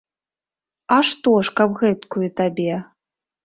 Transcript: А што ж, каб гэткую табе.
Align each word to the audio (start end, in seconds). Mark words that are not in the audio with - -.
А 0.95 0.97
што 1.11 1.35
ж, 1.43 1.55
каб 1.61 1.69
гэткую 1.85 2.27
табе. 2.43 2.73